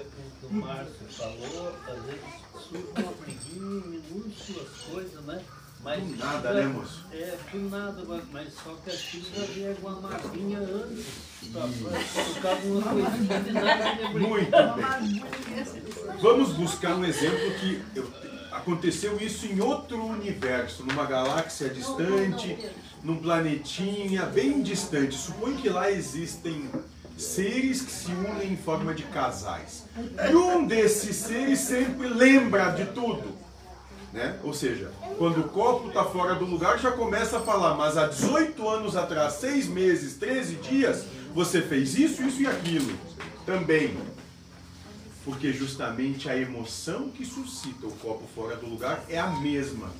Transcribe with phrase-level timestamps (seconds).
[0.00, 2.20] que o Márcio falou, às vezes
[2.68, 5.42] surge uma briguinha, minúsculas coisas, né?
[5.84, 7.04] Mas Do nada, né, moço?
[7.12, 11.06] É, do nada, mas- mas só que aquilo já vier uma mavinha antes.
[11.52, 14.28] Pra, pra colocar uma coisinha de nada briga.
[14.28, 16.18] Muito bem.
[16.20, 18.08] Vamos buscar um exemplo que eu-
[18.52, 22.56] aconteceu isso em outro universo, numa galáxia distante,
[23.02, 25.16] num planetinha bem distante.
[25.16, 26.70] Supõe que lá existem
[27.16, 29.84] seres que se unem em forma de casais.
[30.30, 33.36] E um desses seres sempre lembra de tudo.
[34.12, 34.38] Né?
[34.44, 38.06] Ou seja, quando o copo está fora do lugar, já começa a falar, mas há
[38.06, 42.94] 18 anos atrás, 6 meses, 13 dias, você fez isso, isso e aquilo.
[43.46, 43.96] Também.
[45.24, 49.90] Porque justamente a emoção que suscita o copo fora do lugar é a mesma.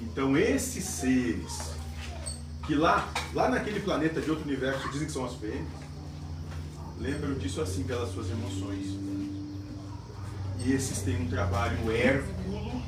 [0.00, 1.74] Então esses seres
[2.66, 5.66] que lá, lá naquele planeta de outro universo dizem que são as fêmeas,
[6.98, 8.98] lembram disso assim pelas suas emoções.
[10.64, 12.82] E esses têm um trabalho hérculo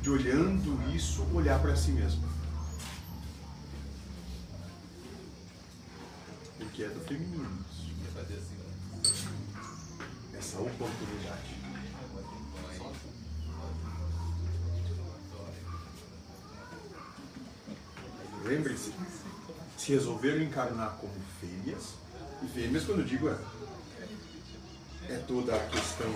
[0.00, 2.26] de olhando isso, olhar para si mesmo.
[6.58, 7.58] Porque é do feminino.
[9.02, 9.26] isso.
[10.36, 11.62] Essa oportunidade.
[18.44, 18.92] Lembre-se,
[19.78, 21.94] se resolveram encarnar como fêmeas,
[22.48, 23.36] fêmeas quando eu digo é,
[25.08, 26.14] é toda a questão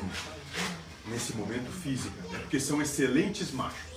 [1.08, 3.96] nesse momento física, é porque são excelentes machos.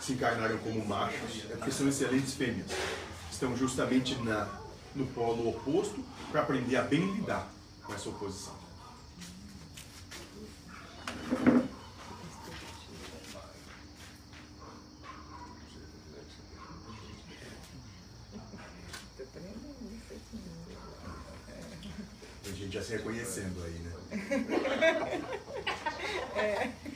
[0.00, 2.70] Se encarnaram como machos, é porque são excelentes fêmeas.
[3.30, 4.48] Estão justamente na,
[4.94, 7.48] no polo oposto para aprender a bem lidar
[7.84, 8.54] com essa oposição.
[22.68, 23.92] Gente já se reconhecendo aí, né?